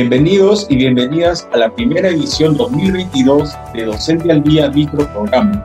[0.00, 5.64] Bienvenidos y bienvenidas a la primera edición 2022 de Docente al Día Microprograma,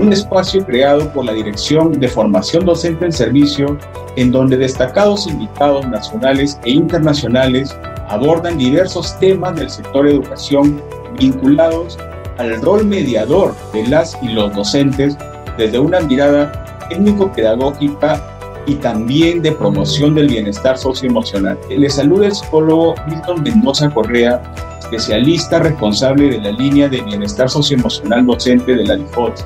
[0.00, 3.76] un espacio creado por la Dirección de Formación Docente en Servicio,
[4.16, 7.76] en donde destacados invitados nacionales e internacionales
[8.08, 10.82] abordan diversos temas del sector educación
[11.20, 11.98] vinculados
[12.38, 15.18] al rol mediador de las y los docentes
[15.58, 18.33] desde una mirada técnico-pedagógica
[18.66, 21.58] y también de promoción del bienestar socioemocional.
[21.68, 24.42] Le saluda el psicólogo Milton Mendoza Correa,
[24.78, 29.40] especialista responsable de la línea de bienestar socioemocional docente de la DIFOT.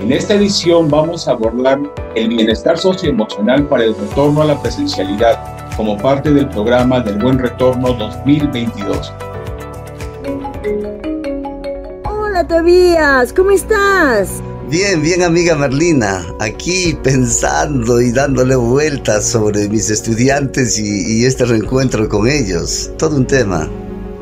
[0.00, 1.80] En esta edición vamos a abordar
[2.14, 7.38] el bienestar socioemocional para el retorno a la presencialidad como parte del programa del Buen
[7.38, 9.12] Retorno 2022.
[12.04, 14.42] Hola Tobías, ¿cómo estás?
[14.70, 22.06] Bien, bien amiga Merlina, aquí pensando y dándole vueltas sobre mis estudiantes y, este reencuentro
[22.06, 22.90] con ellos.
[22.98, 23.66] Todo un tema.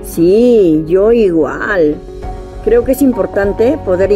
[0.04, 1.96] Sí, yo igual.
[2.64, 4.10] Creo que es importante poder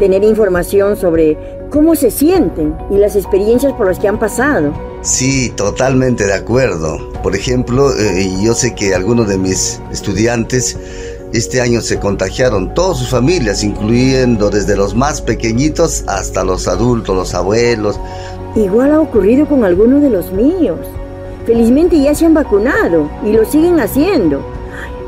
[0.00, 1.38] tener información sobre
[1.70, 4.72] cómo se sienten y las experiencias por las que han pasado.
[5.02, 7.12] Sí, totalmente de acuerdo.
[7.22, 10.76] Por ejemplo, eh, yo sé que algunos de mis estudiantes
[11.32, 17.14] este año se contagiaron todas sus familias, incluyendo desde los más pequeñitos hasta los adultos,
[17.14, 18.00] los abuelos.
[18.56, 20.80] Igual ha ocurrido con algunos de los míos.
[21.46, 24.42] Felizmente ya se han vacunado y lo siguen haciendo.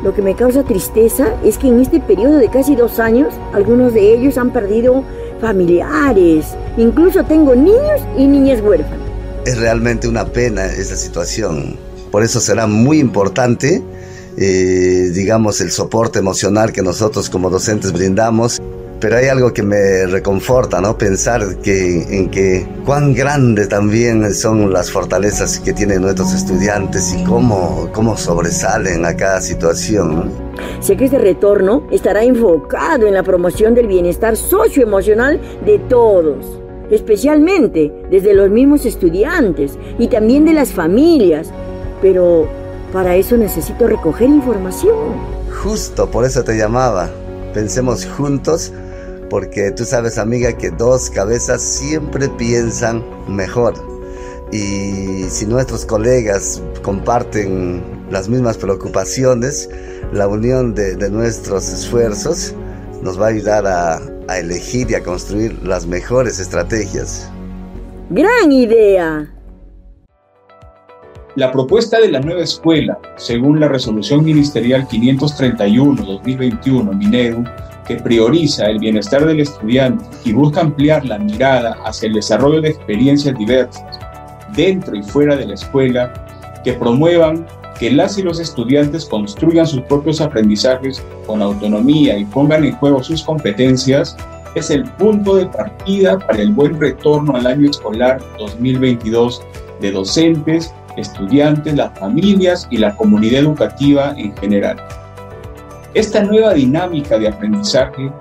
[0.03, 3.95] Lo que me causa tristeza es que en este periodo de casi dos años, algunos
[3.95, 5.05] de ellos han perdido
[5.41, 6.47] familiares.
[6.77, 8.99] Incluso tengo niños y niñas huérfanas.
[9.47, 11.77] Es realmente una pena esa situación.
[12.11, 13.83] Por eso será muy importante
[14.37, 18.61] eh, digamos, el soporte emocional que nosotros como docentes brindamos.
[19.01, 20.99] Pero hay algo que me reconforta, ¿no?
[20.99, 27.25] Pensar que, en que cuán grande también son las fortalezas que tienen nuestros estudiantes y
[27.25, 30.31] cómo, cómo sobresalen a cada situación.
[30.81, 36.61] Sé que este retorno estará enfocado en la promoción del bienestar socioemocional de todos,
[36.91, 41.51] especialmente desde los mismos estudiantes y también de las familias.
[42.03, 42.60] Pero
[42.93, 44.97] para eso necesito recoger información.
[45.63, 47.11] Justo por eso te llamaba.
[47.55, 48.73] Pensemos juntos
[49.29, 53.75] porque tú sabes amiga que dos cabezas siempre piensan mejor.
[54.53, 59.71] Y si nuestros colegas comparten las mismas preocupaciones,
[60.13, 62.55] la unión de, nuestros esfuerzos
[63.03, 67.31] nos va a ayudar a, a elegir y a construir las mejores estrategias.
[68.11, 69.31] Gran idea.
[71.37, 77.45] La propuesta de la nueva escuela, según la resolución ministerial 531-2021 Minedu,
[77.87, 82.71] que prioriza el bienestar del estudiante y busca ampliar la mirada hacia el desarrollo de
[82.71, 84.01] experiencias diversas
[84.57, 86.13] dentro y fuera de la escuela,
[86.65, 87.47] que promuevan
[87.79, 93.05] que las y los estudiantes construyan sus propios aprendizajes con autonomía y pongan en juego
[93.05, 94.17] sus competencias,
[94.57, 99.41] es el punto de partida para el buen retorno al año escolar 2022
[99.81, 104.77] de docentes estudiantes, las familias y la comunidad educativa en general.
[105.95, 108.13] Esta nueva dinámica de aprendizaje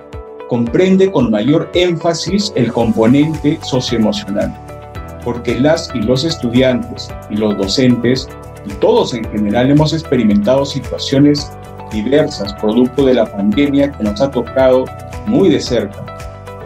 [0.48, 4.52] comprende con mayor énfasis el componente socioemocional,
[5.24, 8.28] porque las y los estudiantes y los docentes
[8.66, 11.52] y todos en general hemos experimentado situaciones
[11.92, 14.84] diversas producto de la pandemia que nos ha tocado
[15.26, 16.04] muy de cerca.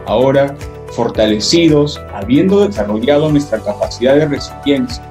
[0.06, 0.54] Ahora,
[0.92, 5.04] fortalecidos, habiendo desarrollado nuestra capacidad de resiliencia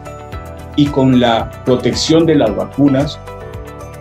[0.75, 3.19] y con la protección de las vacunas,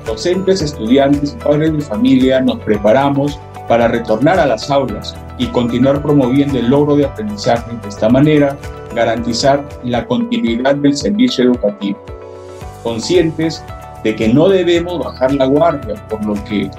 [0.06, 3.38] docentes, estudiantes padres de familia nos preparamos
[3.68, 7.70] para retornar a las aulas y continuar promoviendo el logro de aprendizaje.
[7.82, 8.56] De esta manera,
[8.94, 11.98] garantizar la continuidad del servicio educativo.
[12.82, 13.64] Conscientes
[14.04, 16.70] de que no debemos bajar la guardia, por lo que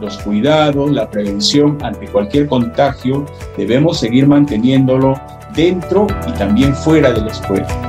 [0.00, 3.26] los cuidados, la prevención ante cualquier contagio,
[3.56, 5.20] debemos seguir manteniéndolo
[5.54, 7.87] dentro y también fuera de la escuela.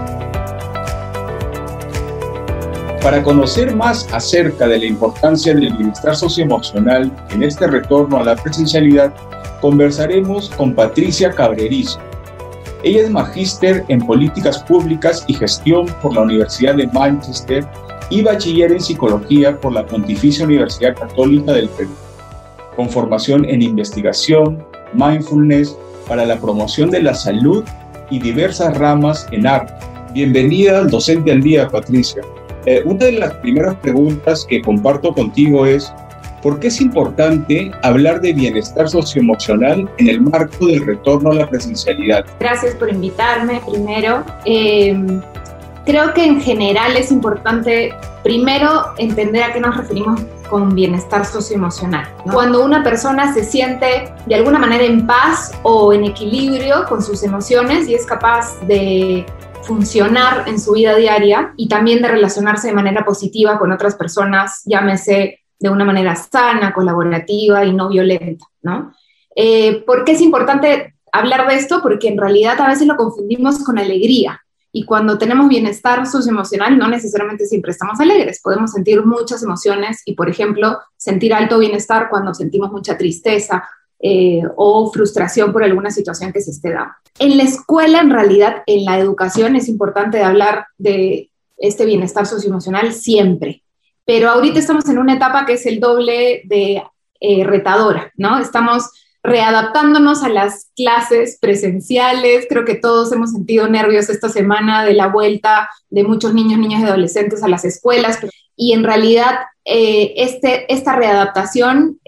[3.09, 8.35] Para conocer más acerca de la importancia del bienestar socioemocional en este retorno a la
[8.35, 9.11] presencialidad,
[9.61, 11.99] conversaremos con Patricia Cabrerizo.
[12.83, 17.67] Ella es magíster en políticas públicas y gestión por la Universidad de Manchester
[18.11, 21.95] y bachiller en psicología por la Pontificia Universidad Católica del Perú,
[22.75, 24.63] con formación en investigación,
[24.93, 25.75] mindfulness
[26.07, 27.63] para la promoción de la salud
[28.11, 29.73] y diversas ramas en arte.
[30.13, 32.21] Bienvenida al Docente al Día, Patricia.
[32.65, 35.93] Eh, una de las primeras preguntas que comparto contigo es,
[36.41, 41.49] ¿por qué es importante hablar de bienestar socioemocional en el marco del retorno a la
[41.49, 42.25] presencialidad?
[42.39, 44.23] Gracias por invitarme primero.
[44.45, 45.21] Eh,
[45.89, 47.91] Creo que en general es importante
[48.21, 52.07] primero entender a qué nos referimos con bienestar socioemocional.
[52.31, 57.23] Cuando una persona se siente de alguna manera en paz o en equilibrio con sus
[57.23, 59.25] emociones y es capaz de
[59.69, 64.63] funcionar en su vida diaria y también de relacionarse de manera positiva con otras personas,
[64.65, 68.91] llámese de una manera sana, colaborativa y no violenta, ¿no?
[69.35, 71.83] Eh, ¿Por qué es importante hablar de esto?
[71.83, 74.41] Porque en realidad a veces lo confundimos con alegría.
[74.71, 78.41] Y cuando tenemos bienestar socioemocional, no necesariamente siempre estamos alegres.
[78.41, 83.69] Podemos sentir muchas emociones y, por ejemplo, sentir alto bienestar cuando sentimos mucha tristeza
[84.01, 86.93] eh, o frustración por alguna situación que se esté dando.
[87.19, 92.93] En la escuela, en realidad, en la educación es importante hablar de este bienestar socioemocional
[92.93, 93.61] siempre,
[94.05, 96.81] pero ahorita estamos en una etapa que es el doble de
[97.19, 98.39] eh, retadora, ¿no?
[98.39, 98.89] Estamos
[99.21, 102.45] readaptándonos a las clases presenciales.
[102.47, 106.81] Creo que todos hemos sentido nervios esta semana de la vuelta de muchos niños, niñas
[106.81, 108.17] y adolescentes a las escuelas.
[108.55, 111.99] Y en realidad, eh, este, esta readaptación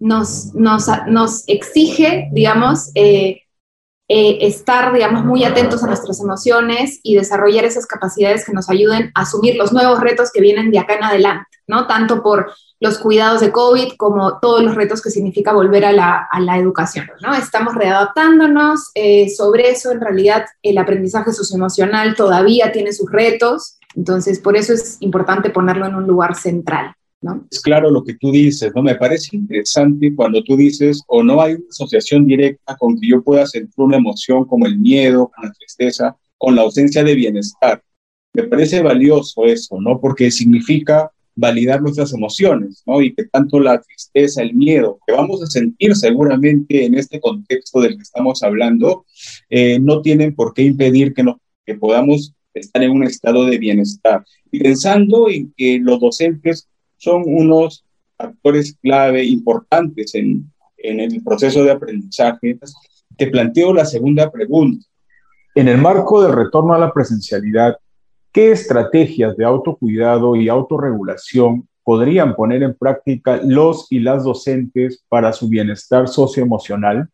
[0.00, 3.42] nos, nos, nos, exige, digamos, eh,
[4.08, 9.20] estar, digamos, muy atentos a nuestras emociones y desarrollar esas capacidades que nos ayuden a
[9.20, 11.86] asumir los nuevos retos que vienen de acá en adelante, ¿no?
[11.86, 12.50] Tanto por
[12.80, 16.56] los cuidados de COVID como todos los retos que significa volver a la, a la
[16.56, 17.06] educación.
[17.20, 17.34] ¿no?
[17.34, 24.40] Estamos readaptándonos, eh, sobre eso en realidad el aprendizaje socioemocional todavía tiene sus retos, entonces
[24.40, 26.94] por eso es importante ponerlo en un lugar central.
[27.22, 27.46] ¿No?
[27.50, 28.82] Es claro lo que tú dices, ¿no?
[28.82, 33.22] Me parece interesante cuando tú dices o no hay una asociación directa con que yo
[33.22, 37.82] pueda sentir una emoción como el miedo, con la tristeza, con la ausencia de bienestar.
[38.32, 40.00] Me parece valioso eso, ¿no?
[40.00, 43.00] Porque significa validar nuestras emociones, ¿no?
[43.00, 47.80] Y que tanto la tristeza, el miedo que vamos a sentir seguramente en este contexto
[47.80, 49.04] del que estamos hablando,
[49.48, 53.58] eh, no tienen por qué impedir que, no, que podamos estar en un estado de
[53.58, 54.24] bienestar.
[54.50, 56.68] Y pensando en que los docentes
[57.00, 57.84] son unos
[58.18, 60.44] actores clave importantes en,
[60.78, 62.58] en el proceso de aprendizaje,
[63.16, 64.86] te planteo la segunda pregunta.
[65.54, 67.76] En el marco del retorno a la presencialidad,
[68.32, 75.32] ¿Qué estrategias de autocuidado y autorregulación podrían poner en práctica los y las docentes para
[75.32, 77.08] su bienestar socioemocional?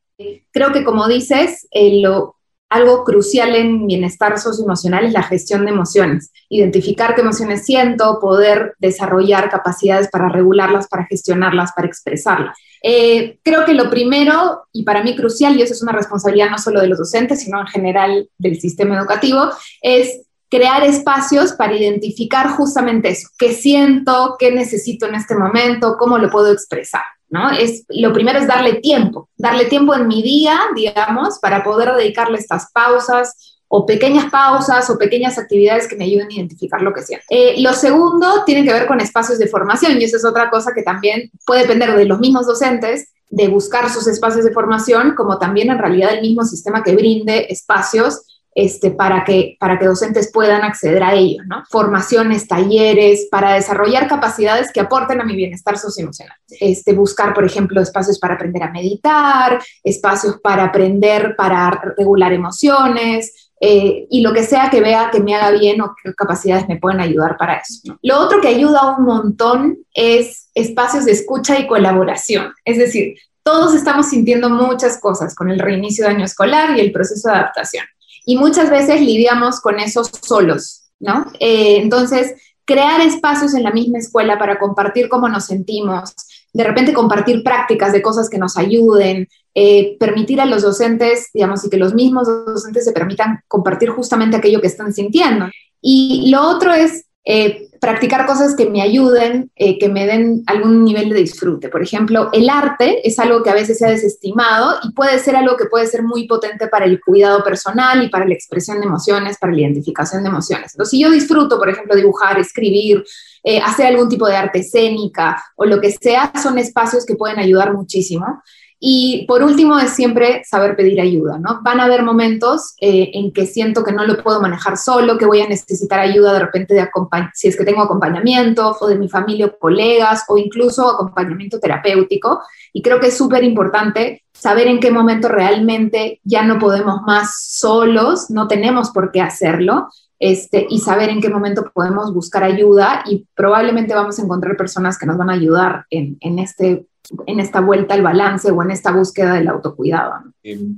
[0.51, 2.36] Creo que como dices, eh, lo,
[2.69, 6.33] algo crucial en bienestar socioemocional es la gestión de emociones.
[6.49, 12.59] Identificar qué emociones siento, poder desarrollar capacidades para regularlas, para gestionarlas, para expresarlas.
[12.83, 16.59] Eh, creo que lo primero, y para mí crucial, y eso es una responsabilidad no
[16.59, 19.49] solo de los docentes, sino en general del sistema educativo,
[19.81, 26.19] es crear espacios para identificar justamente eso, qué siento, qué necesito en este momento, cómo
[26.19, 27.51] lo puedo expresar, ¿no?
[27.51, 32.39] Es, lo primero es darle tiempo, darle tiempo en mi día, digamos, para poder dedicarle
[32.39, 37.03] estas pausas o pequeñas pausas o pequeñas actividades que me ayuden a identificar lo que
[37.03, 37.25] siento.
[37.31, 40.73] Eh, lo segundo tiene que ver con espacios de formación y eso es otra cosa
[40.75, 45.39] que también puede depender de los mismos docentes de buscar sus espacios de formación, como
[45.39, 50.33] también en realidad el mismo sistema que brinde espacios este, para, que, para que docentes
[50.33, 51.63] puedan acceder a ellos, ¿no?
[51.69, 56.39] Formaciones, talleres, para desarrollar capacidades que aporten a mi bienestar socioemocional.
[56.59, 63.51] Este, buscar, por ejemplo, espacios para aprender a meditar, espacios para aprender, para regular emociones,
[63.61, 66.79] eh, y lo que sea que vea que me haga bien o qué capacidades me
[66.79, 67.99] pueden ayudar para eso.
[68.03, 72.55] Lo otro que ayuda un montón es espacios de escucha y colaboración.
[72.65, 76.91] Es decir, todos estamos sintiendo muchas cosas con el reinicio de año escolar y el
[76.91, 77.85] proceso de adaptación
[78.27, 81.33] y muchas veces lidiamos con eso solos, ¿no?
[81.41, 82.35] Eh, entonces,
[82.67, 86.13] crear espacios en la misma escuela para compartir cómo nos sentimos,
[86.53, 91.65] de repente compartir prácticas de cosas que nos ayuden, eh, permitir a los docentes, digamos,
[91.65, 95.47] y que los mismos docentes se permitan compartir justamente aquello que están sintiendo.
[95.81, 100.85] Y lo otro es eh, practicar cosas que me ayuden, eh, que me den algún
[100.85, 101.69] nivel de disfrute.
[101.69, 105.37] Por ejemplo, el arte es algo que a veces se ha desestimado y puede ser
[105.37, 108.87] algo que puede ser muy potente para el cuidado personal y para la expresión de
[108.87, 110.73] emociones, para la identificación de emociones.
[110.75, 113.05] Entonces, si yo disfruto, por ejemplo, dibujar, escribir,
[113.43, 117.39] eh, hacer algún tipo de arte escénica o lo que sea, son espacios que pueden
[117.39, 118.43] ayudar muchísimo.
[118.79, 121.61] Y por último es siempre saber pedir ayuda, ¿no?
[121.63, 125.25] Van a haber momentos eh, en que siento que no lo puedo manejar solo, que
[125.25, 126.87] voy a necesitar ayuda de repente de
[127.33, 132.43] si es que tengo acompañamiento o de mi familia o colegas o incluso acompañamiento terapéutico.
[132.73, 137.35] Y creo que es súper importante saber en qué momento realmente ya no podemos más
[137.49, 143.03] solos, no tenemos por qué hacerlo, este, y saber en qué momento podemos buscar ayuda
[143.07, 146.87] y probablemente vamos a encontrar personas que nos van a ayudar en, en este
[147.27, 150.15] en esta vuelta al balance o en esta búsqueda del autocuidado.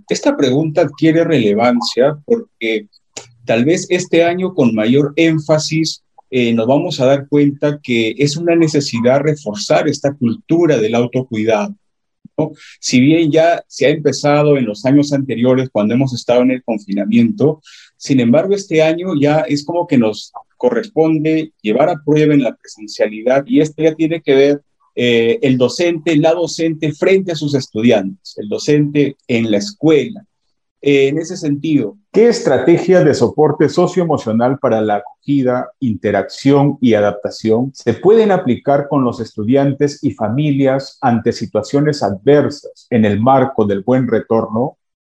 [0.08, 2.88] Esta pregunta adquiere relevancia porque
[3.44, 8.36] tal vez este año con mayor énfasis eh, nos vamos a dar cuenta que es
[8.36, 11.74] una necesidad reforzar esta cultura del autocuidado.
[12.78, 16.62] Si bien ya se ha empezado en los años anteriores cuando hemos estado en el
[16.62, 17.60] confinamiento,
[17.96, 22.54] sin embargo este año ya es como que nos corresponde llevar a prueba en la
[22.54, 24.62] presencialidad y esto ya tiene que ver
[25.00, 30.24] eh, el docente, la docente frente a sus estudiantes, el docente en la escuela.
[30.80, 31.96] Eh, en ese sentido.
[32.12, 39.02] ¿Qué estrategias de soporte socioemocional para la acogida, interacción y adaptación se pueden aplicar con
[39.02, 44.78] los estudiantes y familias ante situaciones adversas en el marco del buen retorno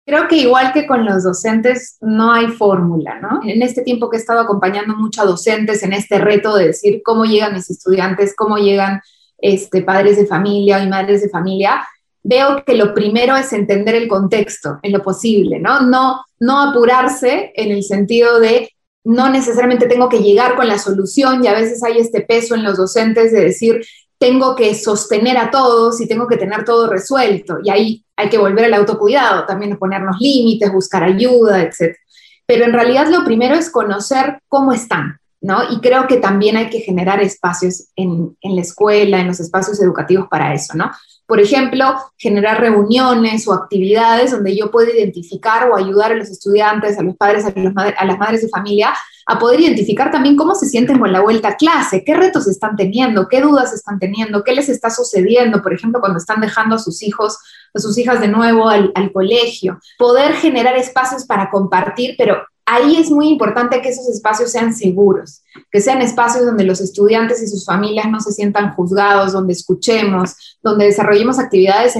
[0.09, 3.41] Creo que igual que con los docentes, no hay fórmula, ¿no?
[3.45, 7.03] En este tiempo que he estado acompañando mucho a docentes en este reto de decir
[7.05, 9.03] cómo llegan mis estudiantes, cómo llegan
[9.39, 11.87] este, padres de familia y madres de familia,
[12.23, 15.81] veo que lo primero es entender el contexto en lo posible, ¿no?
[15.83, 18.71] No, no apurarse en el sentido de
[19.05, 22.65] no necesariamente tengo que llegar con la solución y a veces hay este peso en
[22.65, 23.81] los docentes de decir,
[24.19, 27.59] tengo que sostener a todos y tengo que tener todo resuelto.
[27.63, 31.97] Y ahí hay que volver al autocuidado, también ponernos límites, buscar ayuda, etc.
[32.45, 35.63] Pero en realidad lo primero es conocer cómo están, ¿no?
[35.71, 39.81] Y creo que también hay que generar espacios en, en la escuela, en los espacios
[39.81, 40.91] educativos para eso, ¿no?
[41.29, 41.85] Por ejemplo,
[42.17, 47.17] generar reuniones o actividades donde yo pueda identificar o ayudar a los estudiantes, a los
[47.17, 48.95] padres, a, las madres de familia
[49.27, 52.77] a poder identificar también cómo se sienten con la vuelta a clase, qué retos están
[52.77, 56.79] teniendo, qué dudas están teniendo, qué les está sucediendo, por ejemplo, cuando están dejando a
[56.79, 57.37] sus hijos,
[57.75, 59.79] a sus hijas de nuevo al colegio.
[59.99, 65.43] Poder generar espacios para compartir, pero ahí es muy importante que esos espacios sean seguros,
[65.71, 70.59] que sean espacios donde los estudiantes y sus familias no se sientan juzgados, donde escuchemos,
[70.63, 71.95] donde desarrollemos actividades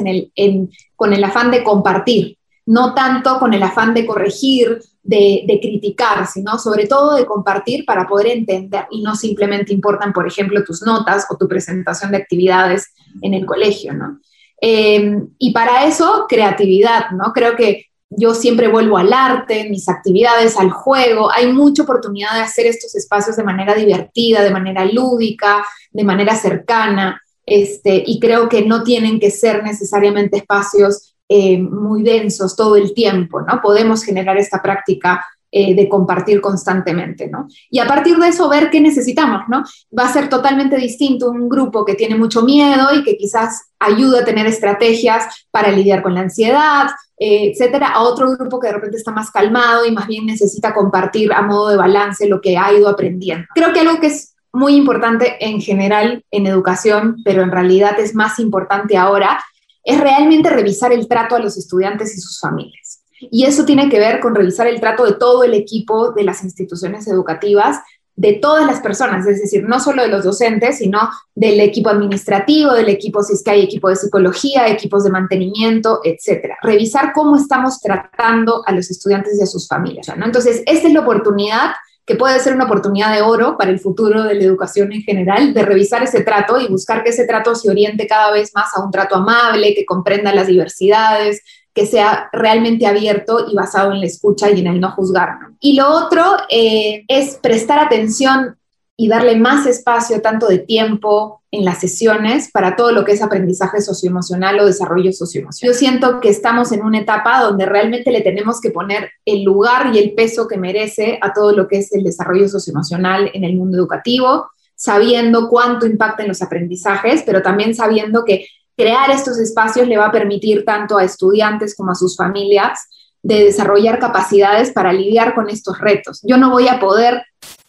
[0.95, 6.59] con el afán de compartir, no tanto con el afán de corregir de, criticar, sino
[6.59, 11.27] sobre todo de compartir para poder entender y no simplemente importan, por ejemplo, tus notas
[11.31, 14.21] o tu presentación de actividades en el colegio, ¿no?
[14.61, 17.33] Em, y para eso, creatividad, ¿no?
[17.33, 21.31] Creo que yo siempre vuelvo al arte, mis actividades, al juego.
[21.31, 26.35] Hay mucha oportunidad de hacer estos espacios de manera divertida, de manera lúdica, de manera
[26.35, 27.21] cercana.
[27.45, 32.95] Este, y creo que no tienen que ser necesariamente espacios eh, muy densos todo el
[32.95, 33.61] tiempo, ¿no?
[33.61, 37.49] Podemos generar esta práctica eh, de compartir constantemente, ¿no?
[37.71, 39.65] Y a partir de eso ver qué necesitamos, ¿no?
[39.99, 44.21] Va a ser totalmente distinto un grupo que tiene mucho miedo y que quizás ayuda
[44.21, 48.75] a tener estrategias para lidiar con la ansiedad, eh, etcétera, a otro grupo que de
[48.75, 52.59] repente está más calmado y más bien necesita compartir a modo de balance lo que
[52.59, 53.47] ha ido aprendiendo.
[53.55, 58.15] Creo que algo que es muy importante en general en educación, pero en realidad es
[58.15, 59.43] más importante ahora,
[59.83, 62.98] es realmente revisar el trato a los estudiantes y sus familias.
[63.21, 66.45] Y eso tiene que ver con revisar el trato de todo el equipo de las
[66.45, 67.79] instituciones educativas,
[68.19, 72.73] de todas las personas, es decir, no solo de los docentes, sino del equipo administrativo,
[72.73, 76.59] del equipo, si es que hay equipo de psicología, equipos de mantenimiento, etcétera.
[76.61, 80.09] Revisar cómo estamos tratando a los estudiantes y a sus familias.
[80.09, 81.71] Entonces, esta es la oportunidad
[82.05, 85.53] que puede ser una oportunidad de oro para el futuro de la educación en general,
[85.55, 88.83] de revisar ese trato y buscar que ese trato se oriente cada vez más a
[88.83, 91.43] un trato amable, que comprenda las diversidades,
[91.79, 95.39] que sea realmente abierto y basado en la escucha y en el no juzgar.
[95.61, 98.57] Y lo otro eh, es prestar atención
[98.97, 103.23] y darle más espacio, tanto de tiempo en las sesiones, para todo lo que es
[103.23, 105.73] aprendizaje socioemocional o desarrollo socioemocional.
[105.73, 109.95] Yo siento que estamos en una etapa donde realmente le tenemos que poner el lugar
[109.95, 113.55] y el peso que merece a todo lo que es el desarrollo socioemocional en el
[113.55, 119.89] mundo educativo, sabiendo cuánto impacta en los aprendizajes, pero también sabiendo que crear estos espacios
[119.89, 122.89] le va a permitir tanto a estudiantes como a sus familias
[123.23, 126.21] de desarrollar capacidades para lidiar con estos retos.
[126.23, 127.25] Yo no voy a poder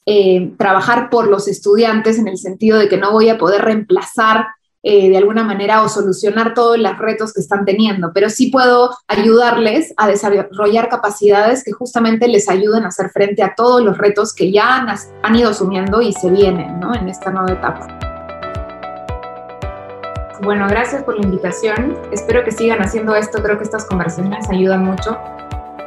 [0.05, 4.45] eh, trabajar por los estudiantes en el sentido de que no voy a poder reemplazar
[4.83, 8.95] eh, de alguna manera o solucionar todos los retos que están teniendo, pero sí puedo
[9.07, 14.33] ayudarles a desarrollar capacidades que justamente les ayuden a hacer frente a todos los retos
[14.33, 14.85] que ya
[15.21, 18.08] han, ido asumiendo y se vienen en esta nueva etapa.
[20.41, 21.97] Bueno, gracias por la invitación.
[22.11, 23.43] Espero que sigan haciendo esto.
[23.43, 25.17] Creo que estas conversaciones ayudan mucho.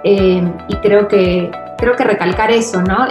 [0.04, 3.06] Eh, y creo que, creo que recalcar eso, ¿no?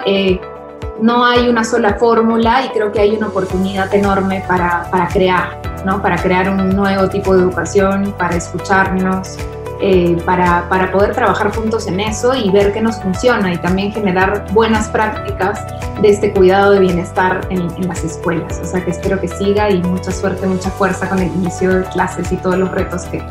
[1.01, 6.01] no hay una sola fórmula y creo que hay una oportunidad enorme para, crear, ¿no?
[6.01, 9.37] Para crear un nuevo tipo de educación, para escucharnos,
[9.83, 14.45] eh, para, poder trabajar juntos en eso y ver qué nos funciona y también generar
[14.53, 15.59] buenas prácticas
[16.01, 18.61] de este cuidado de bienestar en, las escuelas.
[18.61, 21.83] O sea que espero que siga y mucha suerte, mucha fuerza con el inicio de
[21.85, 23.23] clases y todos los retos que,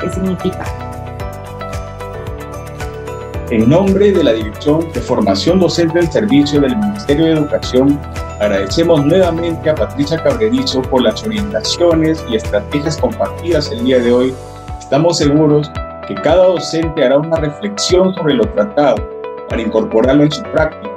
[0.00, 0.64] que significa.
[3.50, 8.00] En nombre de la Dirección de Formación Docente del Servicio del Ministerio de Educación,
[8.40, 14.34] agradecemos nuevamente a Patricia Cabrerizo por las orientaciones y estrategias compartidas el día de hoy.
[14.78, 15.70] Estamos seguros
[16.08, 18.96] que cada docente hará una reflexión sobre lo tratado
[19.48, 20.88] para incorporarlo en su práctica,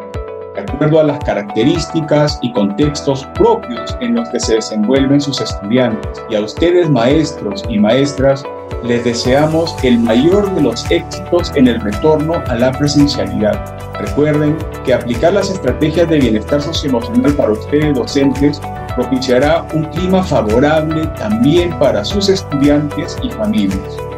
[0.55, 6.23] de acuerdo a las características y contextos propios en los que se desenvuelven sus estudiantes.
[6.29, 8.43] Y a ustedes, maestros y maestras,
[8.83, 13.77] les deseamos el mayor de los éxitos en el retorno a la presencialidad.
[13.99, 18.61] Recuerden que aplicar las estrategias de bienestar socioemocional para ustedes docentes
[18.95, 24.10] propiciará un clima favorable también para sus estudiantes y familias.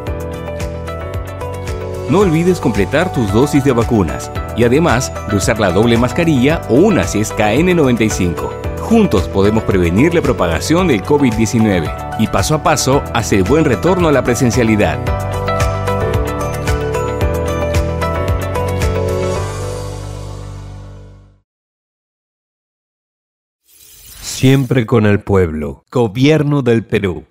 [2.10, 6.75] No olvides completar tus dosis de vacunas y además de usar la doble mascarilla o
[6.75, 8.79] una si es KN95.
[8.79, 14.12] Juntos podemos prevenir la propagación del COVID-19 y paso a paso hacer buen retorno a
[14.12, 15.00] la presencialidad.
[24.43, 25.86] Siempre con el pueblo.
[25.89, 27.24] Gobierno del Perú.